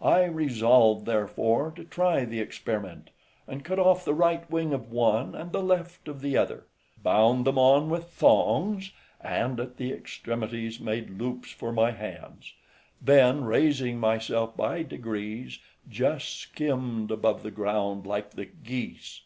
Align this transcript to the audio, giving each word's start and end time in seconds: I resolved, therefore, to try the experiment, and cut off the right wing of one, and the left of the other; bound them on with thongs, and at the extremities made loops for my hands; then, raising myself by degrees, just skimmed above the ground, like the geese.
I 0.00 0.22
resolved, 0.26 1.04
therefore, 1.04 1.72
to 1.74 1.82
try 1.82 2.24
the 2.24 2.38
experiment, 2.38 3.10
and 3.48 3.64
cut 3.64 3.80
off 3.80 4.04
the 4.04 4.14
right 4.14 4.48
wing 4.48 4.72
of 4.72 4.92
one, 4.92 5.34
and 5.34 5.50
the 5.50 5.64
left 5.64 6.06
of 6.06 6.20
the 6.20 6.36
other; 6.36 6.68
bound 7.02 7.44
them 7.44 7.58
on 7.58 7.90
with 7.90 8.04
thongs, 8.04 8.92
and 9.20 9.58
at 9.58 9.78
the 9.78 9.90
extremities 9.92 10.78
made 10.78 11.18
loops 11.20 11.50
for 11.50 11.72
my 11.72 11.90
hands; 11.90 12.52
then, 13.02 13.42
raising 13.42 13.98
myself 13.98 14.56
by 14.56 14.84
degrees, 14.84 15.58
just 15.88 16.36
skimmed 16.36 17.10
above 17.10 17.42
the 17.42 17.50
ground, 17.50 18.06
like 18.06 18.30
the 18.30 18.44
geese. 18.46 19.22